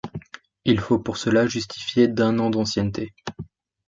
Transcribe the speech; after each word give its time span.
Il 0.65 0.79
faut 0.79 0.97
pour 0.97 1.17
cela 1.17 1.45
justifier 1.45 2.07
d'un 2.07 2.39
an 2.39 2.49
d'ancienneté. 2.49 3.13